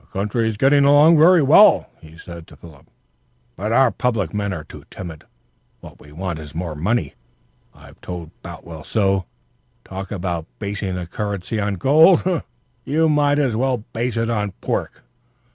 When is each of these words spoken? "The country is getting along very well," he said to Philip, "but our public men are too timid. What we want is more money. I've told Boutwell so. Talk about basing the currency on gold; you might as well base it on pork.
"The 0.00 0.06
country 0.06 0.48
is 0.48 0.56
getting 0.56 0.86
along 0.86 1.18
very 1.18 1.42
well," 1.42 1.90
he 2.00 2.16
said 2.16 2.46
to 2.46 2.56
Philip, 2.56 2.86
"but 3.54 3.70
our 3.70 3.90
public 3.90 4.32
men 4.32 4.50
are 4.54 4.64
too 4.64 4.84
timid. 4.88 5.24
What 5.80 6.00
we 6.00 6.10
want 6.10 6.38
is 6.38 6.54
more 6.54 6.74
money. 6.74 7.14
I've 7.74 8.00
told 8.00 8.30
Boutwell 8.40 8.82
so. 8.84 9.26
Talk 9.84 10.10
about 10.10 10.46
basing 10.58 10.94
the 10.94 11.04
currency 11.04 11.60
on 11.60 11.74
gold; 11.74 12.22
you 12.86 13.10
might 13.10 13.38
as 13.38 13.54
well 13.54 13.84
base 13.92 14.16
it 14.16 14.30
on 14.30 14.52
pork. 14.62 15.04